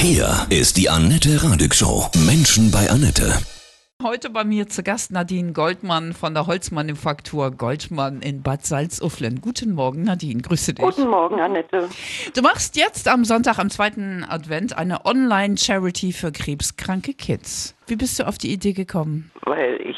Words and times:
Hier 0.00 0.46
ist 0.48 0.76
die 0.76 0.88
Annette 0.88 1.42
Radig 1.42 1.74
Show. 1.74 2.06
Menschen 2.24 2.70
bei 2.70 2.88
Annette. 2.88 3.32
Heute 4.00 4.30
bei 4.30 4.44
mir 4.44 4.68
zu 4.68 4.84
Gast 4.84 5.10
Nadine 5.10 5.52
Goldmann 5.52 6.12
von 6.12 6.34
der 6.34 6.46
Holzmanufaktur 6.46 7.50
Goldmann 7.50 8.22
in 8.22 8.44
Bad 8.44 8.64
Salzuflen. 8.64 9.40
Guten 9.40 9.74
Morgen, 9.74 10.04
Nadine. 10.04 10.40
Grüße 10.40 10.74
dich. 10.74 10.84
Guten 10.84 11.08
Morgen, 11.08 11.40
Annette. 11.40 11.88
Du 12.32 12.42
machst 12.42 12.76
jetzt 12.76 13.08
am 13.08 13.24
Sonntag, 13.24 13.58
am 13.58 13.70
zweiten 13.70 14.22
Advent, 14.22 14.78
eine 14.78 15.04
Online-Charity 15.04 16.12
für 16.12 16.30
krebskranke 16.30 17.12
Kids. 17.12 17.74
Wie 17.88 17.96
bist 17.96 18.20
du 18.20 18.28
auf 18.28 18.38
die 18.38 18.52
Idee 18.52 18.74
gekommen? 18.74 19.32
Weil 19.46 19.80
ich 19.80 19.96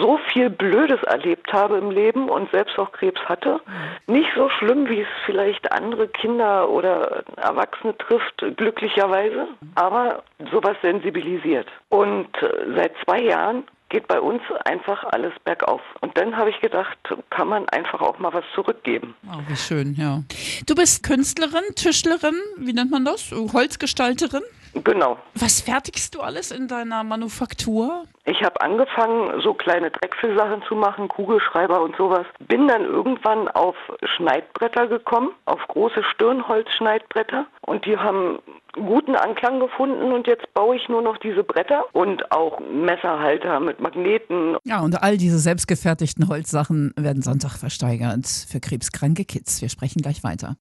so 0.00 0.18
viel 0.32 0.50
Blödes 0.50 1.02
erlebt 1.04 1.52
habe 1.52 1.78
im 1.78 1.90
Leben 1.90 2.28
und 2.28 2.50
selbst 2.50 2.78
auch 2.78 2.92
Krebs 2.92 3.20
hatte. 3.22 3.60
Nicht 4.06 4.28
so 4.36 4.48
schlimm, 4.50 4.88
wie 4.88 5.00
es 5.00 5.08
vielleicht 5.24 5.72
andere 5.72 6.08
Kinder 6.08 6.68
oder 6.68 7.24
Erwachsene 7.36 7.96
trifft, 7.98 8.44
glücklicherweise, 8.56 9.48
aber 9.74 10.22
sowas 10.50 10.76
sensibilisiert. 10.82 11.68
Und 11.88 12.28
äh, 12.42 12.48
seit 12.76 12.92
zwei 13.04 13.20
Jahren 13.20 13.64
geht 13.88 14.08
bei 14.08 14.20
uns 14.20 14.42
einfach 14.64 15.04
alles 15.12 15.32
bergauf. 15.44 15.82
Und 16.00 16.16
dann 16.16 16.36
habe 16.36 16.50
ich 16.50 16.60
gedacht, 16.60 16.96
kann 17.30 17.48
man 17.48 17.68
einfach 17.68 18.00
auch 18.00 18.18
mal 18.18 18.32
was 18.32 18.44
zurückgeben. 18.54 19.14
Oh, 19.26 19.38
wie 19.46 19.56
schön, 19.56 19.94
ja. 19.94 20.22
Du 20.66 20.74
bist 20.74 21.02
Künstlerin, 21.02 21.62
Tischlerin, 21.76 22.34
wie 22.56 22.72
nennt 22.72 22.90
man 22.90 23.04
das? 23.04 23.30
Holzgestalterin? 23.30 24.42
Genau. 24.74 25.18
Was 25.34 25.60
fertigst 25.60 26.14
du 26.14 26.20
alles 26.20 26.50
in 26.50 26.68
deiner 26.68 27.04
Manufaktur? 27.04 28.04
Ich 28.24 28.42
habe 28.42 28.60
angefangen, 28.60 29.40
so 29.42 29.52
kleine 29.52 29.90
Drechselsachen 29.90 30.62
zu 30.68 30.74
machen, 30.76 31.08
Kugelschreiber 31.08 31.82
und 31.82 31.96
sowas. 31.96 32.24
Bin 32.40 32.68
dann 32.68 32.84
irgendwann 32.84 33.48
auf 33.48 33.74
Schneidbretter 34.16 34.86
gekommen, 34.86 35.30
auf 35.44 35.60
große 35.68 36.02
Stirnholzschneidbretter. 36.04 37.46
Und 37.62 37.84
die 37.84 37.96
haben 37.96 38.38
guten 38.74 39.16
Anklang 39.16 39.60
gefunden 39.60 40.12
und 40.12 40.26
jetzt 40.26 40.52
baue 40.54 40.76
ich 40.76 40.88
nur 40.88 41.02
noch 41.02 41.18
diese 41.18 41.44
Bretter 41.44 41.84
und 41.92 42.32
auch 42.32 42.58
Messerhalter 42.60 43.60
mit 43.60 43.80
Magneten. 43.80 44.56
Ja, 44.64 44.80
und 44.80 45.02
all 45.02 45.18
diese 45.18 45.38
selbstgefertigten 45.38 46.28
Holzsachen 46.28 46.94
werden 46.96 47.22
Sonntag 47.22 47.56
versteigert 47.56 48.26
für 48.48 48.60
krebskranke 48.60 49.24
Kids. 49.24 49.60
Wir 49.60 49.68
sprechen 49.68 50.00
gleich 50.00 50.24
weiter. 50.24 50.56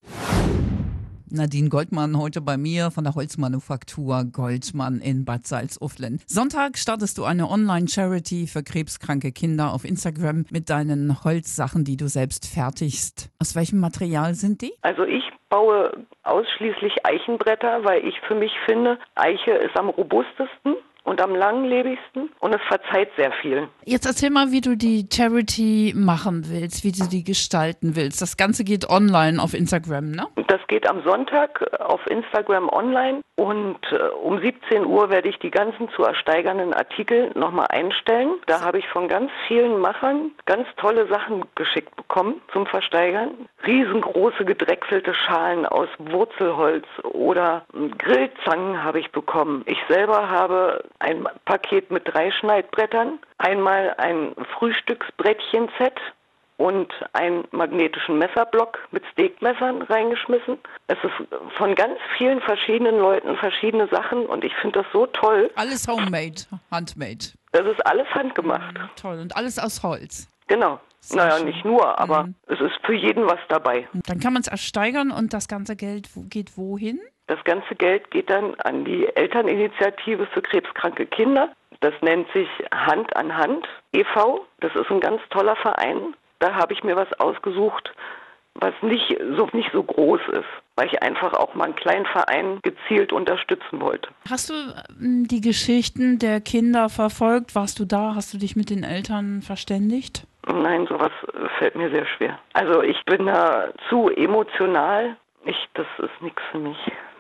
Nadine 1.31 1.69
Goldmann 1.69 2.17
heute 2.17 2.41
bei 2.41 2.57
mir 2.57 2.91
von 2.91 3.03
der 3.03 3.15
Holzmanufaktur 3.15 4.25
Goldmann 4.31 4.99
in 4.99 5.25
Bad 5.25 5.47
Salzuflen. 5.47 6.21
Sonntag 6.27 6.77
startest 6.77 7.17
du 7.17 7.23
eine 7.23 7.49
Online-Charity 7.49 8.47
für 8.47 8.63
krebskranke 8.63 9.31
Kinder 9.31 9.73
auf 9.73 9.85
Instagram 9.85 10.45
mit 10.49 10.69
deinen 10.69 11.23
Holzsachen, 11.23 11.83
die 11.83 11.97
du 11.97 12.07
selbst 12.07 12.47
fertigst. 12.47 13.29
Aus 13.39 13.55
welchem 13.55 13.79
Material 13.79 14.33
sind 14.35 14.61
die? 14.61 14.73
Also 14.81 15.03
ich 15.03 15.23
baue 15.49 15.91
ausschließlich 16.23 17.05
Eichenbretter, 17.05 17.83
weil 17.83 18.05
ich 18.05 18.16
für 18.27 18.35
mich 18.35 18.51
finde, 18.66 18.97
Eiche 19.16 19.51
ist 19.51 19.77
am 19.77 19.89
robustesten 19.89 20.75
und 21.03 21.21
am 21.21 21.35
langlebigsten 21.35 22.30
und 22.39 22.53
es 22.53 22.61
verzeiht 22.67 23.09
sehr 23.17 23.31
viel. 23.33 23.67
Jetzt 23.85 24.05
erzähl 24.05 24.30
mal, 24.30 24.52
wie 24.52 24.61
du 24.61 24.75
die 24.75 25.07
Charity 25.11 25.94
machen 25.95 26.45
willst, 26.47 26.83
wie 26.83 26.91
du 26.91 27.07
die 27.09 27.23
gestalten 27.23 27.95
willst. 27.95 28.21
Das 28.21 28.38
Ganze 28.38 28.63
geht 28.63 28.89
online 28.89 29.41
auf 29.41 29.53
Instagram, 29.53 30.11
ne? 30.11 30.27
Das 30.47 30.61
geht 30.67 30.88
am 30.88 31.03
Sonntag 31.03 31.61
auf 31.81 32.05
Instagram 32.07 32.69
online 32.69 33.22
und 33.35 33.79
äh, 33.91 33.97
um 34.23 34.39
17 34.39 34.85
Uhr 34.85 35.09
werde 35.09 35.29
ich 35.29 35.39
die 35.39 35.52
ganzen 35.52 35.89
zu 35.89 36.03
ersteigernden 36.03 36.73
Artikel 36.73 37.31
nochmal 37.35 37.67
einstellen. 37.69 38.35
Da 38.45 38.61
habe 38.61 38.79
ich 38.79 38.88
von 38.88 39.07
ganz 39.07 39.31
vielen 39.47 39.79
Machern 39.79 40.31
ganz 40.45 40.67
tolle 40.77 41.07
Sachen 41.07 41.45
geschickt 41.55 41.95
bekommen 41.95 42.41
zum 42.53 42.66
Versteigern. 42.67 43.31
Riesengroße 43.66 44.45
gedrechselte 44.45 45.13
Schalen 45.13 45.66
aus 45.66 45.89
Wurzelholz 45.97 46.85
oder 47.03 47.66
Grillzangen 47.97 48.83
habe 48.83 48.99
ich 48.99 49.11
bekommen. 49.11 49.63
Ich 49.66 49.79
selber 49.88 50.29
habe 50.29 50.83
ein 51.02 51.27
Paket 51.45 51.91
mit 51.91 52.03
drei 52.05 52.31
Schneidbrettern, 52.31 53.19
einmal 53.38 53.94
ein 53.97 54.35
Frühstücksbrettchen-Set 54.57 55.99
und 56.57 56.94
einen 57.13 57.44
magnetischen 57.51 58.19
Messerblock 58.19 58.78
mit 58.91 59.03
Steakmessern 59.12 59.81
reingeschmissen. 59.81 60.59
Es 60.88 60.97
ist 61.03 61.57
von 61.57 61.73
ganz 61.73 61.97
vielen 62.17 62.39
verschiedenen 62.41 63.00
Leuten 63.00 63.35
verschiedene 63.38 63.88
Sachen 63.88 64.28
und 64.28 64.44
ich 64.44 64.53
finde 64.56 64.84
das 64.84 64.91
so 64.94 65.07
toll. 65.07 65.50
Alles 65.56 65.88
homemade, 65.88 66.44
handmade. 66.69 67.25
Das 67.51 67.66
ist 67.66 67.85
alles 67.85 68.07
handgemacht. 68.13 68.75
Toll 68.95 69.19
und 69.19 69.35
alles 69.35 69.57
aus 69.57 69.81
Holz. 69.81 70.28
Genau. 70.47 70.79
Sehr 71.03 71.17
naja, 71.23 71.38
schön. 71.38 71.45
nicht 71.47 71.66
nur, 71.66 72.00
aber 72.00 72.23
Mhm. 72.23 72.35
es 72.47 72.59
ist 72.62 72.79
für 72.85 72.94
jeden 72.94 73.25
was 73.25 73.39
dabei. 73.50 73.88
Dann 74.06 74.19
kann 74.19 74.34
man 74.34 74.41
es 74.41 74.47
ersteigern 74.47 75.12
und 75.12 75.34
das 75.34 75.47
ganze 75.47 75.75
Geld 75.75 76.09
wo- 76.16 76.22
geht 76.29 76.57
wohin? 76.57 77.00
Das 77.28 77.44
ganze 77.44 77.75
Geld 77.75 78.09
geht 78.12 78.29
dann 78.29 78.56
an 78.62 78.85
die 78.85 79.07
Elterninitiative 79.16 80.28
für 80.28 80.41
krebskranke 80.41 81.06
Kinder. 81.06 81.50
Das 81.79 81.94
nennt 82.01 82.28
sich 82.34 82.47
Hand 82.73 83.16
an 83.16 83.35
Hand 83.35 83.67
e.V. 83.94 84.45
Das 84.59 84.75
ist 84.75 84.89
ein 84.91 85.00
ganz 85.00 85.22
toller 85.29 85.56
Verein. 85.56 86.13
Da 86.39 86.53
habe 86.56 86.73
ich 86.73 86.84
mir 86.84 86.95
was 86.95 87.12
ausgesucht, 87.19 87.91
was 88.56 88.73
nicht 88.81 89.18
so, 89.38 89.47
nicht 89.53 89.69
so 89.72 89.81
groß 89.81 90.19
ist, 90.33 90.45
weil 90.75 90.88
ich 90.88 91.01
einfach 91.01 91.33
auch 91.33 91.56
mal 91.56 91.66
einen 91.66 91.75
kleinen 91.75 92.06
Verein 92.06 92.59
gezielt 92.63 93.13
unterstützen 93.13 93.79
wollte. 93.79 94.09
Hast 94.29 94.50
du 94.50 94.53
ähm, 95.00 95.28
die 95.28 95.41
Geschichten 95.41 96.19
der 96.19 96.41
Kinder 96.41 96.89
verfolgt? 96.89 97.56
Warst 97.56 97.79
du 97.79 97.85
da? 97.85 98.13
Hast 98.16 98.33
du 98.33 98.38
dich 98.38 98.56
mit 98.56 98.69
den 98.69 98.83
Eltern 98.83 99.41
verständigt? 99.41 100.28
Nein, 100.47 100.88
sowas 100.88 101.12
äh, 101.34 101.47
fällt 101.59 101.75
mir 101.75 101.90
sehr 101.90 102.06
schwer. 102.06 102.40
Also 102.53 102.81
ich 102.81 103.03
bin 103.06 103.28
da 103.28 103.69
zu 103.90 104.09
emotional. 104.09 105.16
Ich, 105.46 105.69
das 105.74 105.88
ist 106.00 106.22
nichts 106.22 106.41
für 106.52 106.59
mich. 106.59 106.78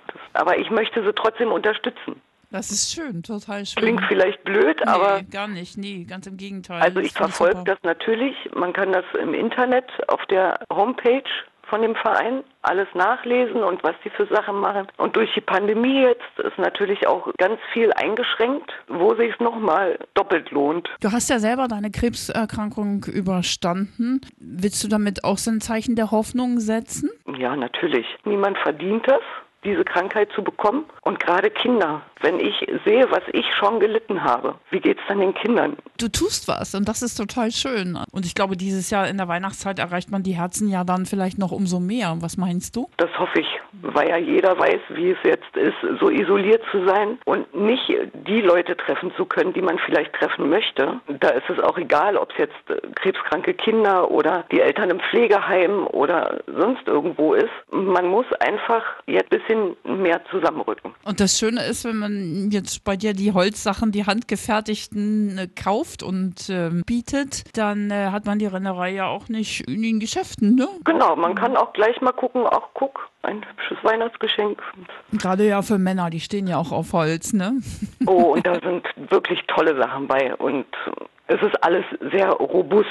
Das, 0.07 0.41
aber 0.41 0.57
ich 0.57 0.69
möchte 0.69 1.03
sie 1.03 1.13
trotzdem 1.13 1.51
unterstützen. 1.51 2.21
Das 2.51 2.69
ist 2.69 2.93
schön, 2.93 3.23
total 3.23 3.65
schön. 3.65 3.81
Klingt 3.81 4.03
vielleicht 4.09 4.43
blöd, 4.43 4.81
nee, 4.83 4.91
aber 4.91 5.23
gar 5.23 5.47
nicht, 5.47 5.77
nee, 5.77 6.03
ganz 6.03 6.27
im 6.27 6.35
Gegenteil. 6.35 6.81
Also 6.81 6.99
ich 6.99 7.13
verfolge 7.13 7.63
das 7.63 7.77
natürlich. 7.83 8.35
Man 8.53 8.73
kann 8.73 8.91
das 8.91 9.05
im 9.21 9.33
Internet 9.33 9.85
auf 10.09 10.25
der 10.25 10.59
Homepage 10.69 11.23
von 11.71 11.81
dem 11.81 11.95
Verein 11.95 12.43
alles 12.63 12.87
nachlesen 12.93 13.63
und 13.63 13.81
was 13.81 13.95
die 14.03 14.09
für 14.09 14.27
Sachen 14.27 14.59
machen. 14.59 14.87
Und 14.97 15.15
durch 15.15 15.33
die 15.33 15.41
Pandemie 15.41 16.01
jetzt 16.01 16.37
ist 16.37 16.57
natürlich 16.57 17.07
auch 17.07 17.31
ganz 17.37 17.59
viel 17.71 17.91
eingeschränkt, 17.93 18.71
wo 18.89 19.15
sich 19.15 19.31
es 19.33 19.39
nochmal 19.39 19.97
doppelt 20.13 20.51
lohnt. 20.51 20.89
Du 20.99 21.11
hast 21.13 21.29
ja 21.29 21.39
selber 21.39 21.69
deine 21.69 21.89
Krebserkrankung 21.89 23.05
überstanden. 23.05 24.19
Willst 24.37 24.83
du 24.83 24.89
damit 24.89 25.23
auch 25.23 25.37
so 25.37 25.49
ein 25.49 25.61
Zeichen 25.61 25.95
der 25.95 26.11
Hoffnung 26.11 26.59
setzen? 26.59 27.09
Ja, 27.37 27.55
natürlich. 27.55 28.05
Niemand 28.25 28.57
verdient 28.57 29.07
das 29.07 29.21
diese 29.63 29.85
Krankheit 29.85 30.29
zu 30.33 30.43
bekommen 30.43 30.85
und 31.01 31.19
gerade 31.19 31.49
Kinder. 31.49 32.01
Wenn 32.21 32.39
ich 32.39 32.55
sehe, 32.85 33.09
was 33.09 33.23
ich 33.33 33.45
schon 33.59 33.79
gelitten 33.79 34.23
habe, 34.23 34.55
wie 34.69 34.79
geht 34.79 34.97
es 34.97 35.03
dann 35.07 35.19
den 35.19 35.33
Kindern? 35.33 35.77
Du 35.97 36.07
tust 36.07 36.47
was 36.47 36.75
und 36.75 36.87
das 36.87 37.01
ist 37.01 37.15
total 37.15 37.51
schön. 37.51 37.97
Und 38.11 38.25
ich 38.25 38.35
glaube, 38.35 38.57
dieses 38.57 38.89
Jahr 38.89 39.07
in 39.07 39.17
der 39.17 39.27
Weihnachtszeit 39.27 39.79
erreicht 39.79 40.11
man 40.11 40.23
die 40.23 40.33
Herzen 40.33 40.69
ja 40.69 40.83
dann 40.83 41.05
vielleicht 41.05 41.37
noch 41.37 41.51
umso 41.51 41.79
mehr. 41.79 42.17
Was 42.19 42.37
meinst 42.37 42.75
du? 42.75 42.89
Das 42.97 43.09
hoffe 43.17 43.39
ich, 43.39 43.47
weil 43.81 44.09
ja 44.09 44.17
jeder 44.17 44.57
weiß, 44.57 44.81
wie 44.89 45.11
es 45.11 45.17
jetzt 45.23 45.55
ist, 45.55 45.77
so 45.99 46.09
isoliert 46.09 46.63
zu 46.71 46.85
sein 46.85 47.17
und 47.25 47.53
nicht 47.55 47.81
die 48.27 48.41
Leute 48.41 48.75
treffen 48.77 49.11
zu 49.15 49.25
können, 49.25 49.53
die 49.53 49.61
man 49.61 49.79
vielleicht 49.79 50.13
treffen 50.13 50.49
möchte. 50.49 50.99
Da 51.19 51.29
ist 51.29 51.49
es 51.49 51.59
auch 51.59 51.77
egal, 51.77 52.17
ob 52.17 52.31
es 52.31 52.37
jetzt 52.37 52.69
äh, 52.69 52.75
krebskranke 52.95 53.53
Kinder 53.53 54.09
oder 54.09 54.45
die 54.51 54.61
Eltern 54.61 54.89
im 54.89 54.99
Pflegeheim 54.99 55.87
oder 55.87 56.41
sonst 56.47 56.87
irgendwo 56.87 57.33
ist. 57.33 57.49
Man 57.71 58.07
muss 58.07 58.25
einfach 58.39 58.83
jetzt 59.07 59.31
ein 59.31 59.39
bisschen 59.39 60.01
mehr 60.01 60.21
zusammenrücken. 60.29 60.93
Und 61.03 61.19
das 61.19 61.37
Schöne 61.37 61.63
ist, 61.65 61.85
wenn 61.85 61.97
man 61.97 62.10
jetzt 62.51 62.83
bei 62.83 62.95
dir 62.95 63.13
die 63.13 63.33
Holzsachen, 63.33 63.91
die 63.91 64.05
handgefertigten 64.05 65.37
äh, 65.37 65.47
kauft 65.47 66.03
und 66.03 66.49
ähm, 66.49 66.83
bietet, 66.85 67.43
dann 67.57 67.91
äh, 67.91 68.07
hat 68.07 68.25
man 68.25 68.39
die 68.39 68.45
Rennerei 68.45 68.91
ja 68.91 69.07
auch 69.07 69.29
nicht 69.29 69.67
in 69.67 69.81
den 69.81 69.99
Geschäften, 69.99 70.55
ne? 70.55 70.67
Genau, 70.83 71.15
man 71.15 71.35
kann 71.35 71.57
auch 71.57 71.73
gleich 71.73 71.99
mal 72.01 72.11
gucken, 72.11 72.45
ach 72.49 72.67
guck, 72.73 73.09
ein 73.23 73.45
hübsches 73.45 73.77
Weihnachtsgeschenk. 73.83 74.61
Gerade 75.13 75.47
ja 75.47 75.61
für 75.61 75.77
Männer, 75.77 76.09
die 76.09 76.19
stehen 76.19 76.47
ja 76.47 76.57
auch 76.57 76.71
auf 76.71 76.93
Holz, 76.93 77.33
ne? 77.33 77.53
Oh, 78.07 78.33
und 78.33 78.45
da 78.45 78.55
sind 78.55 78.83
wirklich 79.09 79.39
tolle 79.47 79.77
Sachen 79.77 80.07
bei 80.07 80.35
und 80.35 80.65
es 81.27 81.41
ist 81.41 81.63
alles 81.63 81.85
sehr 82.11 82.29
robust. 82.31 82.87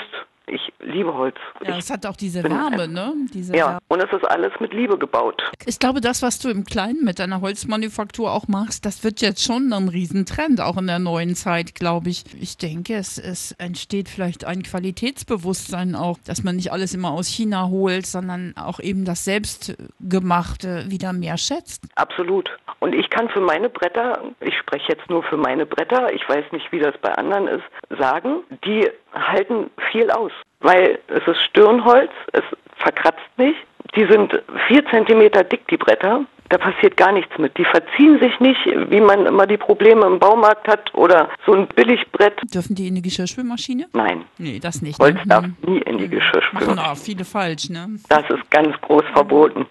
Ich 0.53 0.73
liebe 0.81 1.15
Holz. 1.15 1.37
Ja, 1.65 1.77
es 1.77 1.91
hat 1.91 2.05
auch 2.07 2.17
diese 2.17 2.43
Wärme, 2.43 2.89
ne? 2.89 3.15
Diese 3.33 3.55
ja, 3.55 3.67
Wärme. 3.67 3.81
und 3.89 4.03
es 4.03 4.13
ist 4.13 4.25
alles 4.29 4.53
mit 4.59 4.73
Liebe 4.73 4.99
gebaut. 4.99 5.41
Ich 5.65 5.79
glaube, 5.79 6.01
das, 6.01 6.23
was 6.23 6.41
du 6.41 6.49
im 6.49 6.65
Kleinen 6.65 7.05
mit 7.05 7.21
deiner 7.21 7.41
Holzmanufaktur 7.41 8.33
auch 8.33 8.49
machst, 8.49 8.85
das 8.85 9.05
wird 9.05 9.21
jetzt 9.21 9.45
schon 9.45 9.73
ein 9.73 9.89
Riesentrend, 9.89 10.61
auch 10.61 10.77
in 10.77 10.89
der 10.89 10.99
neuen 10.99 11.37
Zeit, 11.37 11.77
glaube 11.77 12.09
ich. 12.09 12.25
Ich 12.41 12.57
denke, 12.57 12.97
es, 12.97 13.19
es 13.19 13.53
entsteht 13.53 14.09
vielleicht 14.09 14.45
ein 14.45 14.65
Qualitätsbewusstsein 14.65 15.95
auch, 15.95 16.19
dass 16.27 16.43
man 16.43 16.57
nicht 16.57 16.73
alles 16.73 16.95
immer 16.95 17.13
aus 17.13 17.29
China 17.29 17.69
holt, 17.69 18.07
sondern 18.07 18.55
auch 18.57 18.81
eben 18.81 19.05
das 19.05 19.25
Selbstgemachte 19.25 20.91
wieder 20.91 21.13
mehr 21.13 21.39
schätzt. 21.39 21.85
Absolut. 21.95 22.51
Und 22.81 22.95
ich 22.95 23.11
kann 23.11 23.29
für 23.29 23.41
meine 23.41 23.69
Bretter, 23.69 24.23
ich 24.41 24.57
spreche 24.57 24.93
jetzt 24.93 25.09
nur 25.11 25.23
für 25.23 25.37
meine 25.37 25.67
Bretter, 25.67 26.13
ich 26.13 26.27
weiß 26.29 26.45
nicht, 26.53 26.73
wie 26.73 26.81
das 26.81 26.97
bei 26.99 27.13
anderen 27.15 27.47
ist, 27.47 27.65
sagen, 27.99 28.43
die 28.65 28.91
halten 29.13 29.71
viel 29.91 30.11
aus. 30.11 30.33
Weil 30.61 30.99
es 31.09 31.27
ist 31.27 31.43
Stirnholz, 31.43 32.11
es 32.33 32.43
verkratzt 32.77 33.21
nicht. 33.37 33.59
Die 33.97 34.07
sind 34.07 34.43
vier 34.67 34.85
Zentimeter 34.87 35.45
dick, 35.45 35.67
die 35.69 35.77
Bretter. 35.77 36.25
Da 36.51 36.59
passiert 36.59 36.97
gar 36.97 37.13
nichts 37.13 37.37
mit. 37.39 37.57
Die 37.57 37.65
verziehen 37.65 38.19
sich 38.21 38.39
nicht, 38.41 38.59
wie 38.91 39.01
man 39.01 39.25
immer 39.25 39.47
die 39.47 39.57
Probleme 39.57 40.05
im 40.07 40.19
Baumarkt 40.19 40.67
hat 40.69 40.93
oder 40.95 41.29
so 41.47 41.53
ein 41.55 41.67
Billigbrett. 41.69 42.35
Dürfen 42.53 42.75
die 42.75 42.89
in 42.89 42.97
die 42.97 43.03
Geschirrspülmaschine? 43.03 43.87
Nein, 43.93 44.25
Nee, 44.37 44.59
das 44.59 44.83
nicht. 44.83 44.99
Holz 44.99 45.15
ne? 45.17 45.23
darf 45.27 45.45
Hm. 45.45 45.57
nie 45.63 45.79
in 45.79 45.99
die 45.99 46.05
Machen 46.07 46.11
Geschirrspülmaschine. 46.11 46.91
auch 46.91 46.97
viele 46.97 47.25
falsch, 47.25 47.71
ne? 47.71 47.87
Das 48.09 48.29
ist 48.31 48.51
ganz 48.51 48.79
groß 48.83 49.05
verboten. 49.15 49.67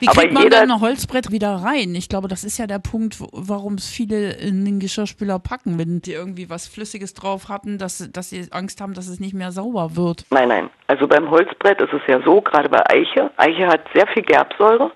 Wie 0.00 0.08
Aber 0.08 0.20
kriegt 0.22 0.32
man 0.34 0.42
jeder- 0.44 0.60
dann 0.60 0.70
ein 0.72 0.80
Holzbrett 0.80 1.30
wieder 1.30 1.54
rein? 1.56 1.94
Ich 1.94 2.08
glaube, 2.08 2.28
das 2.28 2.44
ist 2.44 2.58
ja 2.58 2.66
der 2.66 2.78
Punkt, 2.78 3.16
warum 3.32 3.74
es 3.74 3.88
viele 3.88 4.32
in 4.32 4.64
den 4.64 4.80
Geschirrspüler 4.80 5.38
packen, 5.38 5.78
wenn 5.78 6.00
die 6.00 6.12
irgendwie 6.12 6.48
was 6.50 6.66
Flüssiges 6.66 7.12
drauf 7.14 7.48
hatten, 7.50 7.76
dass, 7.78 8.10
dass 8.10 8.30
sie 8.30 8.46
Angst 8.52 8.80
haben, 8.80 8.94
dass 8.94 9.06
es 9.08 9.20
nicht 9.20 9.34
mehr 9.34 9.52
sauber 9.52 9.96
wird. 9.96 10.24
Nein, 10.30 10.48
nein. 10.48 10.70
Also 10.86 11.06
beim 11.06 11.30
Holzbrett 11.30 11.80
ist 11.82 11.92
es 11.92 12.00
ja 12.08 12.20
so, 12.24 12.40
gerade 12.40 12.68
bei 12.70 12.82
Eiche. 12.88 13.30
Eiche 13.36 13.66
hat 13.66 13.82
sehr 13.94 14.06
viel 14.08 14.22
Gerbsäure 14.22 14.90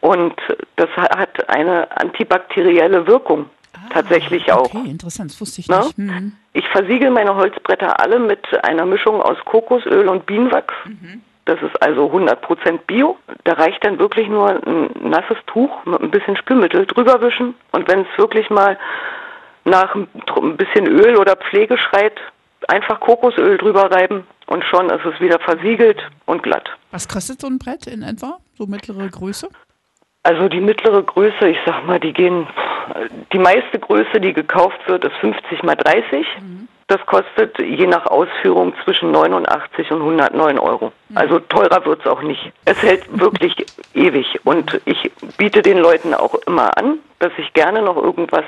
und 0.00 0.34
das 0.76 0.88
ha- 0.96 1.16
hat 1.18 1.48
eine 1.48 1.88
antibakterielle 1.96 3.06
Wirkung. 3.06 3.46
Tatsächlich 3.90 4.50
auch. 4.52 4.72
Ah, 4.74 4.78
Okay, 4.80 4.90
interessant, 4.90 5.30
das 5.30 5.40
wusste 5.40 5.60
ich 5.60 5.68
Na? 5.68 5.80
nicht. 5.84 5.96
Hm. 5.96 6.32
Ich 6.54 6.66
versiegel 6.68 7.10
meine 7.10 7.34
Holzbretter 7.36 8.00
alle 8.00 8.18
mit 8.18 8.40
einer 8.64 8.84
Mischung 8.86 9.20
aus 9.22 9.36
Kokosöl 9.44 10.08
und 10.08 10.26
Bienenwachs. 10.26 10.74
Das 11.44 11.60
ist 11.62 11.80
also 11.82 12.06
100% 12.10 12.78
Bio. 12.88 13.16
Da 13.44 13.52
reicht 13.52 13.84
dann 13.84 13.98
wirklich 14.00 14.28
nur 14.28 14.48
ein 14.66 14.90
nasses 15.08 15.36
Tuch 15.46 15.84
mit 15.84 16.00
ein 16.00 16.10
bisschen 16.10 16.36
Spülmittel 16.36 16.86
drüber 16.86 17.20
wischen. 17.20 17.54
Und 17.72 17.86
wenn 17.88 18.00
es 18.00 18.06
wirklich 18.18 18.50
mal 18.50 18.76
nach 19.64 19.94
ein 19.94 20.56
bisschen 20.56 20.86
Öl 20.86 21.16
oder 21.16 21.36
Pflege 21.36 21.76
schreit, 21.78 22.18
einfach 22.68 22.98
Kokosöl 22.98 23.58
drüber 23.58 23.90
reiben 23.92 24.26
und 24.46 24.64
schon 24.64 24.90
ist 24.90 25.04
es 25.04 25.20
wieder 25.20 25.38
versiegelt 25.38 26.00
und 26.24 26.42
glatt. 26.42 26.68
Was 26.90 27.06
kostet 27.06 27.40
so 27.40 27.46
ein 27.46 27.58
Brett 27.58 27.86
in 27.86 28.02
etwa? 28.02 28.38
So 28.58 28.66
mittlere 28.66 29.08
Größe? 29.08 29.48
Also 30.26 30.48
die 30.48 30.60
mittlere 30.60 31.04
Größe, 31.04 31.48
ich 31.48 31.58
sag 31.64 31.86
mal, 31.86 32.00
die 32.00 32.12
gehen, 32.12 32.48
die 33.32 33.38
meiste 33.38 33.78
Größe, 33.78 34.20
die 34.20 34.32
gekauft 34.32 34.80
wird, 34.88 35.04
ist 35.04 35.14
50 35.20 35.62
mal 35.62 35.76
30. 35.76 36.26
Das 36.88 36.98
kostet 37.06 37.56
je 37.60 37.86
nach 37.86 38.06
Ausführung 38.06 38.74
zwischen 38.82 39.12
89 39.12 39.88
und 39.92 40.00
109 40.00 40.58
Euro. 40.58 40.90
Also 41.14 41.38
teurer 41.38 41.84
wird's 41.86 42.08
auch 42.08 42.22
nicht. 42.22 42.52
Es 42.64 42.82
hält 42.82 43.04
wirklich 43.20 43.54
ewig 43.94 44.40
und 44.42 44.80
ich 44.84 45.12
biete 45.36 45.62
den 45.62 45.78
Leuten 45.78 46.12
auch 46.12 46.34
immer 46.46 46.76
an, 46.76 46.98
dass 47.20 47.30
ich 47.38 47.52
gerne 47.52 47.80
noch 47.80 47.96
irgendwas 47.96 48.44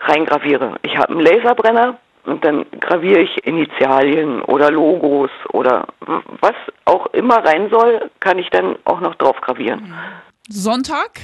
reingraviere. 0.00 0.76
Ich 0.82 0.98
habe 0.98 1.14
einen 1.14 1.20
Laserbrenner 1.20 1.96
und 2.26 2.44
dann 2.44 2.66
graviere 2.78 3.20
ich 3.20 3.46
Initialien 3.46 4.42
oder 4.42 4.70
Logos 4.70 5.30
oder 5.50 5.86
was 6.40 6.56
auch 6.84 7.06
immer 7.14 7.42
rein 7.42 7.70
soll, 7.70 8.10
kann 8.20 8.38
ich 8.38 8.50
dann 8.50 8.76
auch 8.84 9.00
noch 9.00 9.14
drauf 9.14 9.40
gravieren. 9.40 9.94
Sonntag 10.48 11.20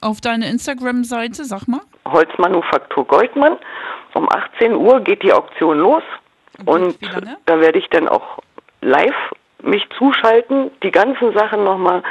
auf 0.00 0.20
deine 0.20 0.48
Instagram-Seite, 0.48 1.44
sag 1.44 1.66
mal. 1.68 1.80
Holzmanufaktur 2.06 3.06
Goldmann. 3.06 3.56
Um 4.14 4.28
18 4.28 4.74
Uhr 4.74 5.00
geht 5.00 5.22
die 5.22 5.32
Auktion 5.32 5.78
los 5.78 6.02
und 6.66 7.00
lange? 7.00 7.36
da 7.46 7.60
werde 7.60 7.78
ich 7.78 7.88
dann 7.90 8.08
auch 8.08 8.38
live 8.82 9.14
mich 9.62 9.86
zuschalten, 9.96 10.70
die 10.82 10.90
ganzen 10.90 11.32
Sachen 11.34 11.64
nochmal 11.64 12.02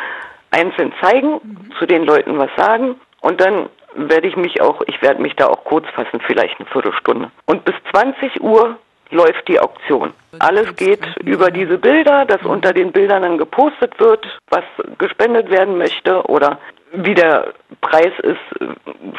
einzeln 0.52 0.94
zeigen, 1.02 1.34
Mhm. 1.44 1.72
zu 1.78 1.86
den 1.86 2.04
Leuten 2.06 2.38
was 2.38 2.50
sagen 2.58 2.96
und 3.22 3.40
dann 3.42 3.70
werde 3.96 4.28
ich 4.28 4.36
mich 4.38 4.62
auch, 4.62 4.82
ich 4.88 5.02
werde 5.02 5.22
mich 5.22 5.36
da 5.36 5.48
auch 5.48 5.64
kurz 5.66 5.86
fassen, 5.94 6.22
vielleicht 6.26 6.60
eine 6.60 6.70
Viertelstunde. 6.70 7.30
Und 7.46 7.66
bis 7.66 7.76
20 7.92 8.42
Uhr 8.42 8.78
läuft 9.12 9.48
die 9.48 9.60
Auktion. 9.60 10.14
Alles 10.40 10.76
geht 10.76 11.06
über 11.24 11.52
diese 11.52 11.78
Bilder, 11.78 12.26
dass 12.26 12.42
unter 12.44 12.74
den 12.74 12.92
Bildern 12.92 13.24
dann 13.24 13.38
gepostet 13.38 14.00
wird, 14.00 14.26
was 14.50 14.64
gespendet 14.98 15.50
werden 15.50 15.78
möchte 15.78 16.24
oder 16.28 16.60
wie 16.94 17.14
der 17.14 17.54
Preis 17.82 18.14
ist, 18.24 18.72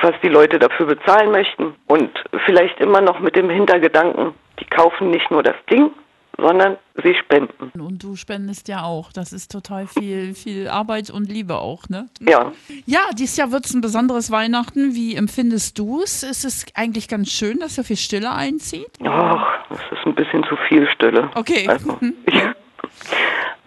was 0.02 0.12
die 0.22 0.28
Leute 0.28 0.58
dafür 0.58 0.86
bezahlen 0.86 1.30
möchten. 1.30 1.74
Und 1.86 2.10
vielleicht 2.46 2.80
immer 2.80 3.00
noch 3.00 3.20
mit 3.20 3.36
dem 3.36 3.50
Hintergedanken, 3.50 4.34
die 4.60 4.66
kaufen 4.66 5.10
nicht 5.10 5.30
nur 5.30 5.42
das 5.42 5.56
Ding, 5.70 5.90
sondern 6.38 6.76
sie 7.02 7.14
spenden. 7.14 7.70
Und 7.78 8.02
du 8.02 8.16
spendest 8.16 8.68
ja 8.68 8.82
auch. 8.84 9.12
Das 9.12 9.32
ist 9.32 9.50
total 9.50 9.86
viel, 9.86 10.34
viel 10.34 10.68
Arbeit 10.68 11.10
und 11.10 11.30
Liebe 11.30 11.56
auch, 11.56 11.88
ne? 11.88 12.08
Ja, 12.20 12.52
Ja, 12.86 13.00
dieses 13.16 13.36
Jahr 13.36 13.52
wird 13.52 13.66
es 13.66 13.74
ein 13.74 13.80
besonderes 13.80 14.30
Weihnachten. 14.30 14.94
Wie 14.94 15.14
empfindest 15.14 15.78
du 15.78 16.02
es? 16.02 16.22
Ist 16.22 16.44
es 16.44 16.66
eigentlich 16.74 17.08
ganz 17.08 17.30
schön, 17.30 17.58
dass 17.58 17.76
so 17.76 17.82
viel 17.82 17.96
Stille 17.96 18.32
einzieht? 18.32 18.90
ach, 19.04 19.51
das 19.72 19.98
ist 19.98 20.06
ein 20.06 20.14
bisschen 20.14 20.44
zu 20.44 20.56
viel 20.68 20.88
Stille. 20.88 21.30
Okay. 21.34 21.66
Also, 21.68 21.98
ich, 22.26 22.34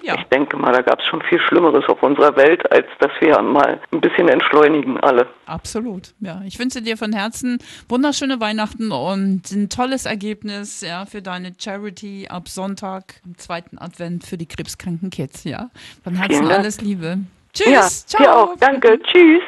Ja. 0.06 0.16
ich 0.20 0.24
denke 0.26 0.56
mal, 0.56 0.72
da 0.72 0.82
gab 0.82 1.00
es 1.00 1.06
schon 1.08 1.22
viel 1.24 1.40
Schlimmeres 1.40 1.84
auf 1.88 2.04
unserer 2.04 2.36
Welt, 2.36 2.72
als 2.72 2.86
dass 3.00 3.10
wir 3.22 3.42
mal 3.42 3.80
ein 3.92 4.02
bisschen 4.02 4.28
entschleunigen 4.30 5.00
alle. 5.00 5.28
Absolut, 5.48 6.14
ja. 6.20 6.42
Ich 6.46 6.60
wünsche 6.60 6.84
dir 6.84 6.96
von 6.96 7.12
Herzen 7.12 7.58
wunderschöne 7.90 8.40
Weihnachten 8.40 8.92
und 8.92 9.50
ein 9.52 9.68
tolles 9.70 10.06
Ergebnis 10.06 10.82
ja, 10.82 11.08
für 11.08 11.24
deine 11.24 11.54
Charity 11.58 12.28
ab 12.30 12.50
Sonntag, 12.50 13.16
im 13.26 13.36
zweiten 13.40 13.80
Advent 13.80 14.26
für 14.26 14.38
die 14.38 14.46
krebskranken 14.46 15.10
Kids, 15.10 15.44
ja. 15.44 15.72
Von 16.04 16.14
Herzen 16.14 16.52
alles 16.52 16.82
Liebe. 16.82 17.18
Ja, 17.56 17.82
Tschüss, 17.82 18.06
dir 18.06 18.36
auch. 18.36 18.56
Danke. 18.60 19.00
Tschüss. 19.02 19.42